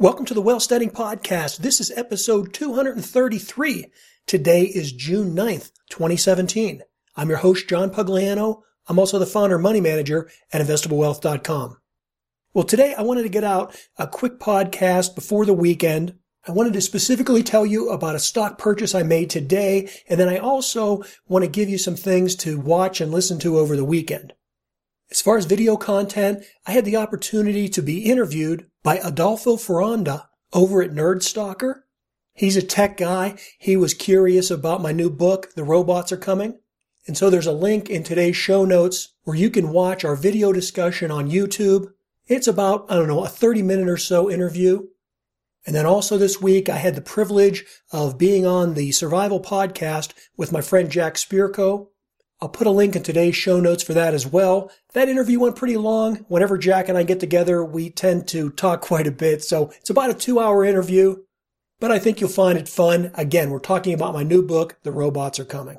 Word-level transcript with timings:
Welcome 0.00 0.26
to 0.26 0.34
the 0.34 0.40
Wealthsteading 0.40 0.90
Podcast. 0.90 1.56
This 1.56 1.80
is 1.80 1.90
episode 1.90 2.54
233. 2.54 3.86
Today 4.28 4.62
is 4.62 4.92
June 4.92 5.34
9th, 5.34 5.72
2017. 5.90 6.82
I'm 7.16 7.28
your 7.28 7.38
host, 7.38 7.68
John 7.68 7.90
Pugliano. 7.90 8.62
I'm 8.86 9.00
also 9.00 9.18
the 9.18 9.26
founder 9.26 9.58
money 9.58 9.80
manager 9.80 10.30
at 10.52 10.64
investablewealth.com. 10.64 11.78
Well, 12.54 12.62
today 12.62 12.94
I 12.96 13.02
wanted 13.02 13.24
to 13.24 13.28
get 13.28 13.42
out 13.42 13.76
a 13.96 14.06
quick 14.06 14.38
podcast 14.38 15.16
before 15.16 15.44
the 15.44 15.52
weekend. 15.52 16.14
I 16.46 16.52
wanted 16.52 16.74
to 16.74 16.80
specifically 16.80 17.42
tell 17.42 17.66
you 17.66 17.90
about 17.90 18.14
a 18.14 18.20
stock 18.20 18.56
purchase 18.56 18.94
I 18.94 19.02
made 19.02 19.30
today, 19.30 19.90
and 20.08 20.20
then 20.20 20.28
I 20.28 20.38
also 20.38 21.02
want 21.26 21.44
to 21.44 21.50
give 21.50 21.68
you 21.68 21.76
some 21.76 21.96
things 21.96 22.36
to 22.36 22.60
watch 22.60 23.00
and 23.00 23.10
listen 23.10 23.40
to 23.40 23.58
over 23.58 23.74
the 23.74 23.84
weekend. 23.84 24.32
As 25.10 25.22
far 25.22 25.38
as 25.38 25.46
video 25.46 25.76
content, 25.76 26.44
I 26.66 26.72
had 26.72 26.84
the 26.84 26.96
opportunity 26.96 27.68
to 27.70 27.82
be 27.82 28.04
interviewed 28.04 28.66
by 28.82 28.98
Adolfo 28.98 29.56
Ferranda 29.56 30.26
over 30.52 30.82
at 30.82 30.90
Nerdstalker. 30.90 31.80
He's 32.34 32.56
a 32.56 32.62
tech 32.62 32.96
guy. 32.98 33.38
He 33.58 33.76
was 33.76 33.94
curious 33.94 34.50
about 34.50 34.82
my 34.82 34.92
new 34.92 35.10
book, 35.10 35.54
The 35.54 35.64
Robots 35.64 36.12
Are 36.12 36.18
Coming. 36.18 36.58
And 37.06 37.16
so 37.16 37.30
there's 37.30 37.46
a 37.46 37.52
link 37.52 37.88
in 37.88 38.02
today's 38.02 38.36
show 38.36 38.66
notes 38.66 39.14
where 39.22 39.36
you 39.36 39.48
can 39.48 39.70
watch 39.70 40.04
our 40.04 40.14
video 40.14 40.52
discussion 40.52 41.10
on 41.10 41.30
YouTube. 41.30 41.86
It's 42.26 42.46
about, 42.46 42.84
I 42.90 42.96
don't 42.96 43.08
know, 43.08 43.24
a 43.24 43.28
30 43.28 43.62
minute 43.62 43.88
or 43.88 43.96
so 43.96 44.30
interview. 44.30 44.88
And 45.66 45.74
then 45.74 45.86
also 45.86 46.18
this 46.18 46.40
week, 46.40 46.68
I 46.68 46.76
had 46.76 46.94
the 46.94 47.00
privilege 47.00 47.64
of 47.90 48.18
being 48.18 48.46
on 48.46 48.74
the 48.74 48.92
Survival 48.92 49.40
podcast 49.40 50.12
with 50.36 50.52
my 50.52 50.60
friend 50.60 50.90
Jack 50.90 51.14
Spirko. 51.14 51.88
I'll 52.40 52.48
put 52.48 52.68
a 52.68 52.70
link 52.70 52.94
in 52.94 53.02
today's 53.02 53.34
show 53.34 53.58
notes 53.58 53.82
for 53.82 53.94
that 53.94 54.14
as 54.14 54.26
well. 54.26 54.70
That 54.92 55.08
interview 55.08 55.40
went 55.40 55.56
pretty 55.56 55.76
long. 55.76 56.24
Whenever 56.28 56.56
Jack 56.56 56.88
and 56.88 56.96
I 56.96 57.02
get 57.02 57.18
together, 57.18 57.64
we 57.64 57.90
tend 57.90 58.28
to 58.28 58.50
talk 58.50 58.80
quite 58.82 59.06
a 59.06 59.12
bit. 59.12 59.42
So 59.42 59.70
it's 59.80 59.90
about 59.90 60.10
a 60.10 60.14
two 60.14 60.38
hour 60.38 60.64
interview, 60.64 61.24
but 61.80 61.90
I 61.90 61.98
think 61.98 62.20
you'll 62.20 62.30
find 62.30 62.56
it 62.56 62.68
fun. 62.68 63.10
Again, 63.14 63.50
we're 63.50 63.58
talking 63.58 63.92
about 63.92 64.14
my 64.14 64.22
new 64.22 64.42
book, 64.42 64.78
The 64.84 64.92
Robots 64.92 65.40
Are 65.40 65.44
Coming. 65.44 65.78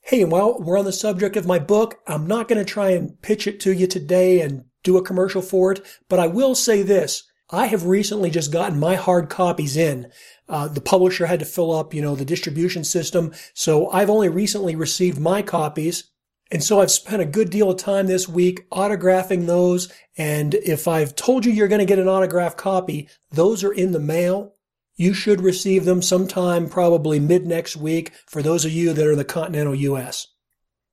Hey, 0.00 0.22
and 0.22 0.32
while 0.32 0.58
we're 0.58 0.78
on 0.78 0.84
the 0.84 0.92
subject 0.92 1.36
of 1.36 1.46
my 1.46 1.58
book, 1.58 2.00
I'm 2.06 2.26
not 2.26 2.48
going 2.48 2.58
to 2.58 2.64
try 2.64 2.90
and 2.90 3.20
pitch 3.22 3.46
it 3.46 3.60
to 3.60 3.72
you 3.72 3.86
today 3.86 4.40
and 4.40 4.64
do 4.82 4.96
a 4.96 5.04
commercial 5.04 5.42
for 5.42 5.72
it, 5.72 5.80
but 6.08 6.18
I 6.18 6.26
will 6.26 6.54
say 6.54 6.82
this. 6.82 7.24
I 7.52 7.66
have 7.66 7.84
recently 7.84 8.30
just 8.30 8.50
gotten 8.50 8.80
my 8.80 8.94
hard 8.94 9.28
copies 9.28 9.76
in. 9.76 10.10
Uh, 10.48 10.68
the 10.68 10.80
publisher 10.80 11.26
had 11.26 11.38
to 11.40 11.44
fill 11.44 11.70
up, 11.70 11.92
you 11.92 12.00
know, 12.00 12.14
the 12.14 12.24
distribution 12.24 12.82
system. 12.82 13.32
So 13.52 13.90
I've 13.90 14.08
only 14.08 14.30
recently 14.30 14.74
received 14.74 15.20
my 15.20 15.42
copies. 15.42 16.10
And 16.50 16.64
so 16.64 16.80
I've 16.80 16.90
spent 16.90 17.22
a 17.22 17.26
good 17.26 17.50
deal 17.50 17.70
of 17.70 17.76
time 17.76 18.06
this 18.06 18.26
week 18.26 18.68
autographing 18.70 19.46
those. 19.46 19.92
And 20.16 20.54
if 20.54 20.88
I've 20.88 21.14
told 21.14 21.44
you 21.44 21.52
you're 21.52 21.68
going 21.68 21.78
to 21.78 21.84
get 21.84 21.98
an 21.98 22.08
autographed 22.08 22.56
copy, 22.56 23.08
those 23.30 23.62
are 23.62 23.72
in 23.72 23.92
the 23.92 24.00
mail. 24.00 24.54
You 24.96 25.14
should 25.14 25.40
receive 25.40 25.84
them 25.84 26.02
sometime 26.02 26.68
probably 26.68 27.20
mid 27.20 27.46
next 27.46 27.76
week 27.76 28.12
for 28.26 28.42
those 28.42 28.64
of 28.64 28.72
you 28.72 28.92
that 28.92 29.06
are 29.06 29.12
in 29.12 29.18
the 29.18 29.24
continental 29.24 29.74
U.S. 29.74 30.28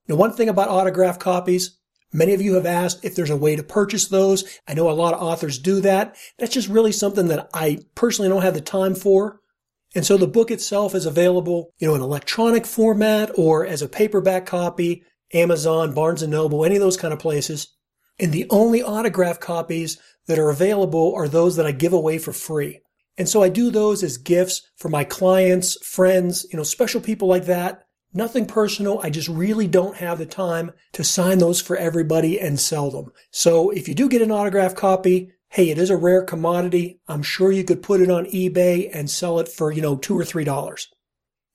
Now, 0.07 0.15
one 0.15 0.33
thing 0.33 0.49
about 0.49 0.69
autographed 0.69 1.19
copies, 1.19 1.78
Many 2.11 2.33
of 2.33 2.41
you 2.41 2.55
have 2.55 2.65
asked 2.65 3.05
if 3.05 3.15
there's 3.15 3.29
a 3.29 3.37
way 3.37 3.55
to 3.55 3.63
purchase 3.63 4.07
those. 4.07 4.59
I 4.67 4.73
know 4.73 4.89
a 4.89 4.91
lot 4.91 5.13
of 5.13 5.21
authors 5.21 5.59
do 5.59 5.79
that. 5.81 6.15
That's 6.37 6.53
just 6.53 6.67
really 6.67 6.91
something 6.91 7.27
that 7.27 7.49
I 7.53 7.79
personally 7.95 8.29
don't 8.29 8.41
have 8.41 8.55
the 8.55 8.61
time 8.61 8.95
for. 8.95 9.39
And 9.95 10.05
so 10.05 10.17
the 10.17 10.27
book 10.27 10.51
itself 10.51 10.93
is 10.95 11.05
available, 11.05 11.73
you 11.79 11.87
know, 11.87 11.95
in 11.95 12.01
electronic 12.01 12.65
format 12.65 13.31
or 13.35 13.65
as 13.65 13.81
a 13.81 13.87
paperback 13.87 14.45
copy, 14.45 15.03
Amazon, 15.33 15.93
Barnes 15.93 16.21
and 16.21 16.31
Noble, 16.31 16.65
any 16.65 16.75
of 16.75 16.81
those 16.81 16.97
kind 16.97 17.13
of 17.13 17.19
places. 17.19 17.67
And 18.19 18.31
the 18.31 18.47
only 18.49 18.83
autograph 18.83 19.39
copies 19.39 19.99
that 20.27 20.39
are 20.39 20.49
available 20.49 21.13
are 21.15 21.27
those 21.27 21.55
that 21.55 21.65
I 21.65 21.71
give 21.71 21.93
away 21.93 22.17
for 22.17 22.33
free. 22.33 22.81
And 23.17 23.27
so 23.27 23.43
I 23.43 23.49
do 23.49 23.69
those 23.69 24.03
as 24.03 24.17
gifts 24.17 24.61
for 24.77 24.89
my 24.89 25.03
clients, 25.03 25.77
friends, 25.85 26.45
you 26.51 26.57
know, 26.57 26.63
special 26.63 27.01
people 27.01 27.27
like 27.27 27.45
that. 27.45 27.83
Nothing 28.13 28.47
personal. 28.47 28.99
I 29.03 29.11
just 29.11 29.27
really 29.27 29.67
don't 29.67 29.97
have 29.97 30.17
the 30.17 30.25
time 30.25 30.71
to 30.93 31.03
sign 31.03 31.37
those 31.37 31.61
for 31.61 31.77
everybody 31.77 32.39
and 32.39 32.59
sell 32.59 32.89
them. 32.89 33.11
So 33.29 33.69
if 33.69 33.87
you 33.87 33.93
do 33.93 34.09
get 34.09 34.23
an 34.23 34.31
autograph 34.31 34.73
copy, 34.73 35.31
hey, 35.49 35.69
it 35.69 35.77
is 35.77 35.91
a 35.91 35.97
rare 35.97 36.23
commodity. 36.23 36.99
I'm 37.07 37.21
sure 37.21 37.51
you 37.51 37.63
could 37.63 37.83
put 37.83 38.01
it 38.01 38.09
on 38.09 38.25
eBay 38.25 38.89
and 38.91 39.09
sell 39.09 39.39
it 39.39 39.47
for, 39.47 39.71
you 39.71 39.81
know, 39.81 39.95
two 39.95 40.17
or 40.17 40.25
three 40.25 40.43
dollars. 40.43 40.87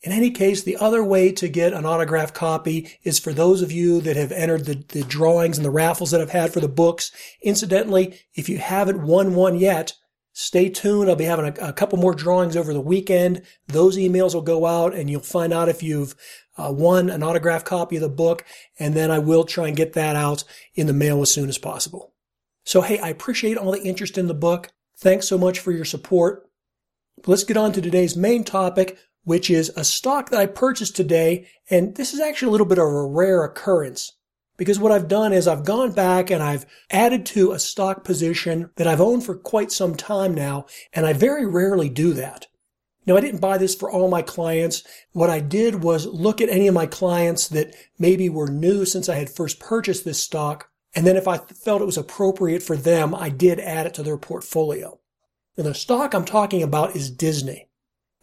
In 0.03 0.13
any 0.13 0.31
case, 0.31 0.63
the 0.63 0.77
other 0.77 1.03
way 1.03 1.33
to 1.33 1.49
get 1.49 1.73
an 1.73 1.87
autograph 1.87 2.35
copy 2.35 2.91
is 3.05 3.19
for 3.19 3.33
those 3.33 3.63
of 3.63 3.73
you 3.73 4.03
that 4.03 4.17
have 4.17 4.33
entered 4.33 4.67
the, 4.67 4.85
the 4.89 5.03
drawings 5.03 5.57
and 5.57 5.65
the 5.65 5.71
raffles 5.71 6.11
that 6.11 6.21
I've 6.21 6.31
had 6.31 6.53
for 6.53 6.61
the 6.61 6.69
books. 6.69 7.11
Incidentally, 7.43 8.21
if 8.35 8.49
you 8.49 8.59
haven't 8.59 9.03
won 9.03 9.35
one 9.35 9.59
yet, 9.59 9.95
stay 10.35 10.69
tuned. 10.69 11.09
I'll 11.09 11.17
be 11.17 11.25
having 11.25 11.47
a, 11.47 11.69
a 11.69 11.73
couple 11.73 11.99
more 11.99 12.15
drawings 12.15 12.57
over 12.57 12.75
the 12.75 12.81
weekend. 12.81 13.43
Those 13.69 13.97
emails 13.97 14.35
will 14.35 14.43
go 14.43 14.67
out 14.67 14.95
and 14.95 15.09
you'll 15.09 15.21
find 15.21 15.53
out 15.53 15.71
if 15.71 15.83
you've 15.83 16.15
uh, 16.59 16.73
won 16.73 17.09
an 17.09 17.23
autographed 17.23 17.65
copy 17.65 17.97
of 17.97 18.03
the 18.03 18.09
book. 18.09 18.45
And 18.79 18.95
then 18.95 19.11
I 19.11 19.21
will 19.21 19.45
try 19.45 19.69
and 19.69 19.77
get 19.77 19.95
that 19.95 20.17
out 20.17 20.45
in 20.75 20.87
the 20.87 20.93
mail 20.93 21.23
as 21.23 21.33
soon 21.33 21.49
as 21.49 21.57
possible. 21.57 22.13
So, 22.65 22.83
hey, 22.83 22.99
I 22.99 23.09
appreciate 23.09 23.57
all 23.57 23.73
the 23.73 23.83
interest 23.83 24.19
in 24.19 24.27
the 24.27 24.35
book. 24.35 24.71
Thanks 24.99 25.29
so 25.29 25.39
much 25.39 25.61
for 25.61 25.73
your 25.73 25.85
support. 25.85 26.49
Let's 27.27 27.45
get 27.45 27.57
on 27.57 27.73
to 27.73 27.81
today's 27.81 28.17
main 28.17 28.45
topic, 28.45 28.99
which 29.23 29.51
is 29.51 29.73
a 29.77 29.85
stock 29.85 30.31
that 30.31 30.41
I 30.41 30.47
purchased 30.47 30.97
today. 30.97 31.47
And 31.71 31.95
this 31.95 32.13
is 32.13 32.21
actually 32.21 32.49
a 32.49 32.53
little 32.53 32.67
bit 32.67 32.79
of 32.79 32.85
a 32.85 33.07
rare 33.07 33.45
occurrence 33.45 34.13
because 34.57 34.79
what 34.79 34.93
I've 34.93 35.09
done 35.09 35.33
is 35.33 35.49
I've 35.49 35.65
gone 35.65 35.93
back 35.93 36.31
and 36.31 36.43
I've 36.43 36.67
added 36.91 37.27
to 37.27 37.53
a 37.53 37.59
stock 37.59 38.05
position 38.05 38.71
that 38.77 38.87
I've 38.87 39.01
owned 39.01 39.25
for 39.25 39.35
quite 39.35 39.73
some 39.73 39.95
time 39.95 40.35
now. 40.35 40.67
And 40.93 41.07
I 41.07 41.13
very 41.13 41.47
rarely 41.47 41.89
do 41.89 42.13
that. 42.15 42.47
Now, 43.07 43.17
I 43.17 43.21
didn't 43.21 43.41
buy 43.41 43.59
this 43.59 43.75
for 43.75 43.91
all 43.91 44.09
my 44.09 44.23
clients. 44.23 44.83
What 45.13 45.29
I 45.29 45.41
did 45.41 45.83
was 45.83 46.07
look 46.07 46.41
at 46.41 46.49
any 46.49 46.69
of 46.69 46.75
my 46.75 46.87
clients 46.87 47.49
that 47.49 47.75
maybe 47.99 48.29
were 48.29 48.49
new 48.49 48.87
since 48.87 49.09
I 49.09 49.17
had 49.17 49.29
first 49.29 49.61
purchased 49.61 50.05
this 50.05 50.23
stock 50.23 50.71
and 50.95 51.07
then 51.07 51.17
if 51.17 51.27
I 51.27 51.39
felt 51.39 51.83
it 51.83 51.87
was 51.87 51.99
appropriate 51.99 52.63
for 52.63 52.77
them, 52.77 53.15
I 53.15 53.29
did 53.29 53.59
add 53.59 53.87
it 53.87 53.95
to 53.95 54.03
their 54.03 54.17
portfolio. 54.17 55.01
Now 55.57 55.65
the 55.65 55.75
stock 55.75 56.15
I'm 56.15 56.25
talking 56.25 56.63
about 56.63 56.95
is 56.95 57.11
Disney. 57.11 57.69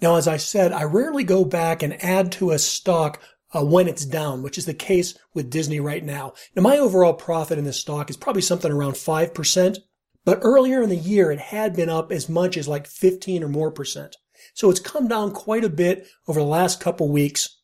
Now, 0.02 0.16
as 0.16 0.28
I 0.28 0.38
said, 0.38 0.72
I 0.72 0.84
rarely 0.84 1.24
go 1.24 1.46
back 1.46 1.84
and 1.84 2.02
add 2.04 2.32
to 2.34 2.52
a 2.52 2.60
stock 2.60 3.22
uh, 3.54 3.64
when 3.64 3.88
it's 3.88 4.06
down, 4.06 4.44
which 4.44 4.58
is 4.58 4.66
the 4.66 4.74
case 4.74 5.18
with 5.34 5.50
Disney 5.50 5.80
right 5.80 6.04
now. 6.04 6.34
Now, 6.56 6.62
my 6.62 6.78
overall 6.78 7.14
profit 7.14 7.58
in 7.58 7.66
this 7.66 7.80
stock 7.80 8.10
is 8.10 8.18
probably 8.18 8.42
something 8.42 8.72
around 8.72 8.94
5%, 8.94 9.78
but 10.24 10.40
earlier 10.42 10.82
in 10.82 10.90
the 10.90 10.96
year, 10.96 11.32
it 11.32 11.40
had 11.40 11.76
been 11.76 11.90
up 11.90 12.12
as 12.12 12.30
much 12.30 12.58
as 12.58 12.68
like 12.68 12.88
15 12.88 13.44
or 13.44 13.48
more 13.48 13.72
percent. 13.72 14.16
So 14.54 14.70
it's 14.70 14.80
come 14.80 15.08
down 15.08 15.32
quite 15.32 15.64
a 15.64 15.70
bit 15.70 16.08
over 16.28 16.40
the 16.40 16.46
last 16.46 16.80
couple 16.80 17.10
weeks. 17.10 17.58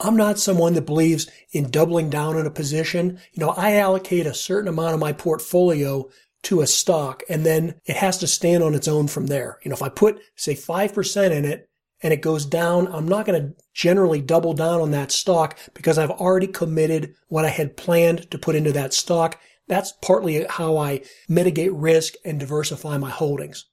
I'm 0.00 0.16
not 0.16 0.38
someone 0.38 0.74
that 0.74 0.86
believes 0.86 1.30
in 1.52 1.70
doubling 1.70 2.10
down 2.10 2.36
on 2.36 2.46
a 2.46 2.50
position. 2.50 3.20
You 3.32 3.44
know, 3.44 3.50
I 3.50 3.76
allocate 3.76 4.26
a 4.26 4.34
certain 4.34 4.68
amount 4.68 4.94
of 4.94 5.00
my 5.00 5.12
portfolio 5.12 6.08
to 6.44 6.60
a 6.60 6.66
stock 6.66 7.22
and 7.28 7.46
then 7.46 7.76
it 7.84 7.96
has 7.96 8.18
to 8.18 8.26
stand 8.26 8.62
on 8.64 8.74
its 8.74 8.88
own 8.88 9.06
from 9.06 9.26
there. 9.26 9.58
You 9.62 9.68
know, 9.68 9.74
if 9.74 9.82
I 9.82 9.88
put 9.88 10.20
say 10.34 10.54
5% 10.54 11.30
in 11.30 11.44
it 11.44 11.68
and 12.02 12.12
it 12.12 12.20
goes 12.20 12.44
down, 12.44 12.88
I'm 12.88 13.06
not 13.06 13.26
going 13.26 13.40
to 13.40 13.54
generally 13.72 14.20
double 14.20 14.54
down 14.54 14.80
on 14.80 14.90
that 14.90 15.12
stock 15.12 15.56
because 15.72 15.98
I've 15.98 16.10
already 16.10 16.48
committed 16.48 17.14
what 17.28 17.44
I 17.44 17.50
had 17.50 17.76
planned 17.76 18.30
to 18.30 18.38
put 18.38 18.56
into 18.56 18.72
that 18.72 18.92
stock. 18.92 19.38
That's 19.68 19.92
partly 20.02 20.44
how 20.48 20.76
I 20.76 21.02
mitigate 21.28 21.72
risk 21.72 22.14
and 22.24 22.40
diversify 22.40 22.98
my 22.98 23.10
holdings. 23.10 23.66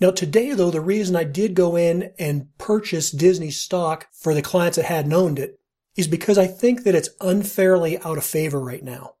Now 0.00 0.10
today 0.10 0.52
though, 0.52 0.70
the 0.70 0.80
reason 0.80 1.16
I 1.16 1.24
did 1.24 1.54
go 1.54 1.76
in 1.76 2.12
and 2.18 2.48
purchase 2.58 3.10
Disney 3.10 3.50
stock 3.50 4.08
for 4.12 4.34
the 4.34 4.42
clients 4.42 4.76
that 4.76 4.84
hadn't 4.84 5.12
owned 5.12 5.38
it 5.38 5.58
is 5.96 6.08
because 6.08 6.38
I 6.38 6.46
think 6.46 6.84
that 6.84 6.94
it's 6.94 7.10
unfairly 7.20 7.98
out 7.98 8.18
of 8.18 8.24
favor 8.24 8.60
right 8.60 8.82
now. 8.82 9.14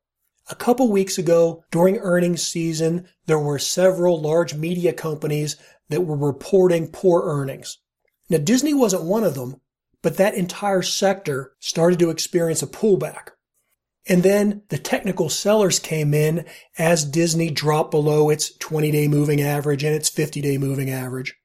A 0.50 0.54
couple 0.54 0.90
weeks 0.90 1.18
ago, 1.18 1.64
during 1.70 1.98
earnings 1.98 2.42
season, 2.46 3.06
there 3.26 3.38
were 3.38 3.58
several 3.58 4.20
large 4.20 4.54
media 4.54 4.92
companies 4.92 5.56
that 5.88 6.00
were 6.00 6.16
reporting 6.16 6.88
poor 6.88 7.22
earnings. 7.24 7.78
Now, 8.32 8.38
Disney 8.38 8.74
wasn't 8.74 9.04
one 9.04 9.22
of 9.22 9.34
them, 9.34 9.60
but 10.02 10.16
that 10.16 10.34
entire 10.34 10.82
sector 10.82 11.52
started 11.60 12.00
to 12.00 12.10
experience 12.10 12.62
a 12.62 12.66
pullback. 12.66 13.28
And 14.08 14.24
then 14.24 14.62
the 14.68 14.78
technical 14.78 15.28
sellers 15.28 15.78
came 15.78 16.12
in 16.12 16.44
as 16.76 17.04
Disney 17.04 17.50
dropped 17.50 17.92
below 17.92 18.30
its 18.30 18.56
20 18.56 18.90
day 18.90 19.06
moving 19.06 19.40
average 19.40 19.84
and 19.84 19.94
its 19.94 20.08
50 20.08 20.40
day 20.40 20.58
moving 20.58 20.90
average 20.90 21.36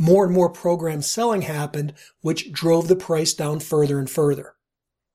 more 0.00 0.24
and 0.24 0.32
more 0.32 0.48
program 0.48 1.02
selling 1.02 1.42
happened, 1.42 1.92
which 2.22 2.50
drove 2.52 2.88
the 2.88 2.96
price 2.96 3.34
down 3.34 3.60
further 3.60 3.98
and 3.98 4.08
further. 4.08 4.54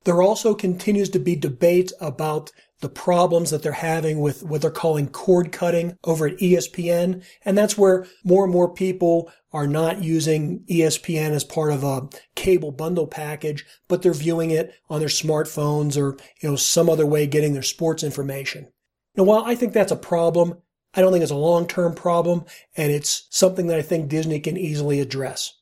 There 0.05 0.21
also 0.21 0.53
continues 0.53 1.09
to 1.09 1.19
be 1.19 1.35
debate 1.35 1.91
about 1.99 2.51
the 2.81 2.89
problems 2.89 3.49
that 3.49 3.63
they're 3.63 3.71
having 3.71 4.19
with 4.19 4.43
what 4.43 4.61
they're 4.61 4.69
calling 4.69 5.07
cord 5.07 5.51
cutting 5.51 5.97
over 6.03 6.27
at 6.27 6.37
ESPN. 6.37 7.23
And 7.43 7.57
that's 7.57 7.77
where 7.77 8.05
more 8.23 8.43
and 8.43 8.53
more 8.53 8.71
people 8.71 9.31
are 9.51 9.65
not 9.65 10.03
using 10.03 10.63
ESPN 10.69 11.31
as 11.31 11.43
part 11.43 11.71
of 11.71 11.83
a 11.83 12.07
cable 12.35 12.71
bundle 12.71 13.07
package, 13.07 13.65
but 13.87 14.01
they're 14.01 14.13
viewing 14.13 14.51
it 14.51 14.75
on 14.89 14.99
their 14.99 15.09
smartphones 15.09 15.97
or, 15.97 16.17
you 16.41 16.49
know, 16.49 16.55
some 16.55 16.89
other 16.89 17.05
way 17.05 17.25
getting 17.25 17.53
their 17.53 17.63
sports 17.63 18.03
information. 18.03 18.67
Now, 19.15 19.23
while 19.23 19.43
I 19.45 19.55
think 19.55 19.73
that's 19.73 19.91
a 19.91 19.97
problem, 19.97 20.61
I 20.93 21.01
don't 21.01 21.11
think 21.11 21.23
it's 21.23 21.31
a 21.31 21.35
long-term 21.35 21.95
problem 21.95 22.45
and 22.77 22.91
it's 22.91 23.27
something 23.31 23.67
that 23.67 23.79
I 23.79 23.81
think 23.81 24.09
Disney 24.09 24.39
can 24.39 24.57
easily 24.57 24.99
address. 24.99 25.53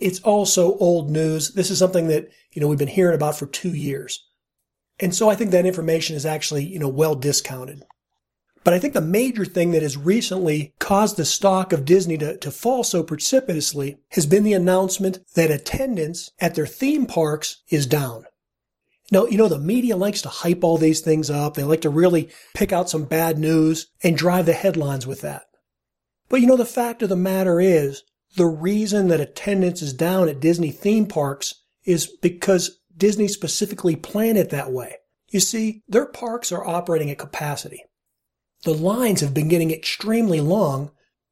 It's 0.00 0.20
also 0.20 0.76
old 0.78 1.10
news. 1.10 1.52
This 1.52 1.70
is 1.70 1.78
something 1.78 2.08
that, 2.08 2.30
you 2.52 2.60
know, 2.60 2.68
we've 2.68 2.78
been 2.78 2.88
hearing 2.88 3.14
about 3.14 3.36
for 3.36 3.46
two 3.46 3.74
years. 3.74 4.26
And 4.98 5.14
so 5.14 5.30
I 5.30 5.34
think 5.34 5.50
that 5.50 5.66
information 5.66 6.16
is 6.16 6.26
actually, 6.26 6.64
you 6.64 6.78
know, 6.78 6.88
well 6.88 7.14
discounted. 7.14 7.84
But 8.64 8.74
I 8.74 8.78
think 8.78 8.92
the 8.92 9.00
major 9.00 9.44
thing 9.44 9.70
that 9.70 9.82
has 9.82 9.96
recently 9.96 10.74
caused 10.78 11.16
the 11.16 11.24
stock 11.24 11.72
of 11.72 11.86
Disney 11.86 12.18
to, 12.18 12.36
to 12.36 12.50
fall 12.50 12.84
so 12.84 13.02
precipitously 13.02 13.98
has 14.10 14.26
been 14.26 14.44
the 14.44 14.52
announcement 14.52 15.20
that 15.34 15.50
attendance 15.50 16.30
at 16.40 16.54
their 16.54 16.66
theme 16.66 17.06
parks 17.06 17.62
is 17.70 17.86
down. 17.86 18.24
Now, 19.10 19.26
you 19.26 19.38
know, 19.38 19.48
the 19.48 19.58
media 19.58 19.96
likes 19.96 20.22
to 20.22 20.28
hype 20.28 20.62
all 20.62 20.78
these 20.78 21.00
things 21.00 21.30
up. 21.30 21.54
They 21.54 21.64
like 21.64 21.80
to 21.80 21.90
really 21.90 22.28
pick 22.54 22.72
out 22.72 22.90
some 22.90 23.04
bad 23.04 23.38
news 23.38 23.86
and 24.02 24.16
drive 24.16 24.46
the 24.46 24.52
headlines 24.52 25.06
with 25.06 25.22
that. 25.22 25.44
But 26.28 26.40
you 26.40 26.46
know, 26.46 26.56
the 26.56 26.64
fact 26.64 27.02
of 27.02 27.08
the 27.08 27.16
matter 27.16 27.60
is, 27.60 28.04
the 28.36 28.46
reason 28.46 29.08
that 29.08 29.20
attendance 29.20 29.82
is 29.82 29.92
down 29.92 30.28
at 30.28 30.40
Disney 30.40 30.70
theme 30.70 31.06
parks 31.06 31.54
is 31.84 32.06
because 32.06 32.78
Disney 32.96 33.28
specifically 33.28 33.96
planned 33.96 34.38
it 34.38 34.50
that 34.50 34.72
way. 34.72 34.96
You 35.30 35.40
see, 35.40 35.82
their 35.88 36.06
parks 36.06 36.52
are 36.52 36.66
operating 36.66 37.10
at 37.10 37.18
capacity. 37.18 37.84
The 38.64 38.74
lines 38.74 39.20
have 39.20 39.32
been 39.32 39.48
getting 39.48 39.70
extremely 39.70 40.40
long 40.40 40.90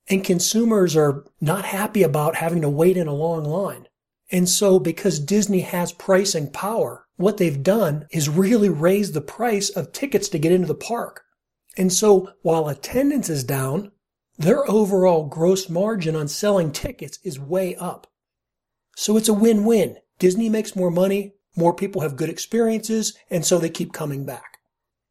and 0.08 0.24
consumers 0.24 0.96
are 0.96 1.24
not 1.40 1.66
happy 1.66 2.02
about 2.02 2.36
having 2.36 2.62
to 2.62 2.70
wait 2.70 2.96
in 2.96 3.06
a 3.06 3.14
long 3.14 3.44
line. 3.44 3.86
And 4.30 4.48
so 4.48 4.78
because 4.78 5.20
Disney 5.20 5.60
has 5.60 5.92
pricing 5.92 6.50
power, 6.50 7.06
what 7.16 7.36
they've 7.36 7.62
done 7.62 8.06
is 8.10 8.28
really 8.28 8.68
raise 8.68 9.12
the 9.12 9.20
price 9.20 9.68
of 9.70 9.92
tickets 9.92 10.28
to 10.30 10.38
get 10.38 10.52
into 10.52 10.66
the 10.66 10.74
park. 10.74 11.24
And 11.76 11.92
so 11.92 12.32
while 12.42 12.68
attendance 12.68 13.28
is 13.28 13.44
down, 13.44 13.92
their 14.38 14.68
overall 14.70 15.26
gross 15.26 15.68
margin 15.68 16.14
on 16.14 16.28
selling 16.28 16.70
tickets 16.70 17.18
is 17.24 17.40
way 17.40 17.74
up. 17.74 18.06
So 18.96 19.16
it's 19.16 19.28
a 19.28 19.34
win-win. 19.34 19.96
Disney 20.20 20.48
makes 20.48 20.76
more 20.76 20.90
money, 20.90 21.34
more 21.56 21.74
people 21.74 22.02
have 22.02 22.16
good 22.16 22.28
experiences, 22.28 23.16
and 23.30 23.44
so 23.44 23.58
they 23.58 23.68
keep 23.68 23.92
coming 23.92 24.24
back. 24.24 24.58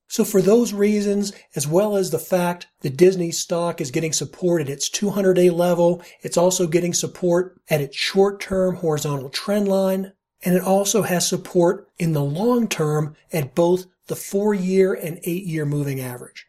So 0.08 0.24
for 0.24 0.42
those 0.42 0.72
reasons, 0.72 1.34
as 1.56 1.68
well 1.68 1.98
as 1.98 2.12
the 2.12 2.20
fact 2.20 2.68
that 2.80 2.96
Disney 2.96 3.32
stock 3.32 3.82
is 3.82 3.92
getting 3.92 4.14
support 4.14 4.62
at 4.62 4.70
its 4.70 4.90
200 4.90 5.34
day 5.34 5.50
level, 5.50 6.02
it's 6.22 6.38
also 6.38 6.66
getting 6.66 6.94
support 6.94 7.60
at 7.70 7.82
its 7.82 7.98
short 7.98 8.40
term 8.40 8.76
horizontal 8.76 9.30
trend 9.30 9.68
line, 9.68 10.14
and 10.44 10.56
it 10.56 10.64
also 10.64 11.02
has 11.02 11.28
support 11.28 11.90
in 12.00 12.14
the 12.14 12.24
long 12.24 12.70
term 12.70 13.16
at 13.34 13.54
both 13.54 13.88
the 14.08 14.16
four 14.16 14.54
year 14.54 14.94
and 14.94 15.20
eight 15.24 15.44
year 15.44 15.66
moving 15.66 16.00
average. 16.00 16.48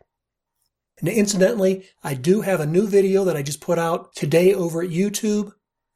And 1.01 1.09
incidentally, 1.09 1.87
I 2.03 2.15
do 2.15 2.41
have 2.41 2.61
a 2.61 2.67
new 2.67 2.87
video 2.87 3.25
that 3.25 3.37
I 3.37 3.43
just 3.43 3.61
put 3.61 3.79
out 3.79 4.15
today 4.15 4.53
over 4.53 4.83
at 4.83 4.91
YouTube, 4.91 5.53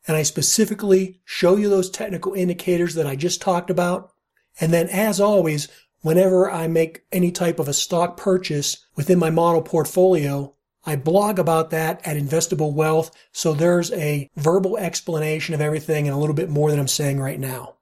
and 0.07 0.17
I 0.17 0.23
specifically 0.23 1.21
show 1.25 1.57
you 1.57 1.69
those 1.69 1.91
technical 1.91 2.35
indicators 2.35 2.95
that 2.95 3.07
I 3.07 3.17
just 3.17 3.41
talked 3.41 3.71
about. 3.71 4.13
And 4.61 4.73
then 4.73 4.89
as 4.89 5.21
always, 5.21 5.69
whenever 6.03 6.51
I 6.51 6.69
make 6.69 7.05
any 7.11 7.33
type 7.33 7.59
of 7.59 7.69
a 7.69 7.73
stock 7.73 8.17
purchase 8.17 8.87
within 8.97 9.19
my 9.19 9.31
model 9.31 9.63
portfolio, 9.63 10.55
I 10.85 10.97
blog 10.97 11.39
about 11.39 11.71
that 11.71 12.07
at 12.07 12.17
Investable 12.17 12.73
Wealth. 12.73 13.11
So 13.33 13.55
there's 13.55 13.93
a 13.93 14.29
verbal 14.37 14.77
explanation 14.77 15.55
of 15.55 15.61
everything 15.61 16.07
and 16.07 16.15
a 16.15 16.19
little 16.19 16.35
bit 16.35 16.51
more 16.51 16.71
than 16.71 16.81
I'm 16.81 16.89
saying 16.89 17.21
right 17.21 17.39
now. 17.39 17.77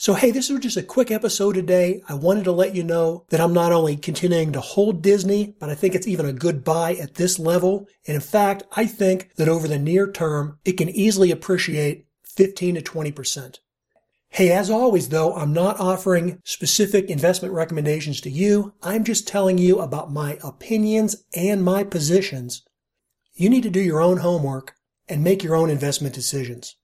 So, 0.00 0.14
hey, 0.14 0.30
this 0.30 0.48
was 0.48 0.60
just 0.60 0.76
a 0.76 0.82
quick 0.84 1.10
episode 1.10 1.56
today. 1.56 2.02
I 2.08 2.14
wanted 2.14 2.44
to 2.44 2.52
let 2.52 2.72
you 2.72 2.84
know 2.84 3.24
that 3.30 3.40
I'm 3.40 3.52
not 3.52 3.72
only 3.72 3.96
continuing 3.96 4.52
to 4.52 4.60
hold 4.60 5.02
Disney, 5.02 5.56
but 5.58 5.70
I 5.70 5.74
think 5.74 5.96
it's 5.96 6.06
even 6.06 6.24
a 6.24 6.32
good 6.32 6.62
buy 6.62 6.94
at 6.94 7.16
this 7.16 7.40
level. 7.40 7.88
And 8.06 8.14
in 8.14 8.20
fact, 8.20 8.62
I 8.76 8.86
think 8.86 9.34
that 9.34 9.48
over 9.48 9.66
the 9.66 9.76
near 9.76 10.08
term, 10.08 10.60
it 10.64 10.74
can 10.74 10.88
easily 10.88 11.32
appreciate 11.32 12.06
15 12.22 12.76
to 12.76 12.80
20%. 12.80 13.58
Hey, 14.28 14.52
as 14.52 14.70
always 14.70 15.08
though, 15.08 15.34
I'm 15.34 15.52
not 15.52 15.80
offering 15.80 16.40
specific 16.44 17.10
investment 17.10 17.52
recommendations 17.52 18.20
to 18.20 18.30
you. 18.30 18.74
I'm 18.84 19.02
just 19.02 19.26
telling 19.26 19.58
you 19.58 19.80
about 19.80 20.12
my 20.12 20.38
opinions 20.44 21.24
and 21.34 21.64
my 21.64 21.82
positions. 21.82 22.62
You 23.34 23.50
need 23.50 23.64
to 23.64 23.70
do 23.70 23.80
your 23.80 24.00
own 24.00 24.18
homework 24.18 24.76
and 25.08 25.24
make 25.24 25.42
your 25.42 25.56
own 25.56 25.70
investment 25.70 26.14
decisions. 26.14 26.76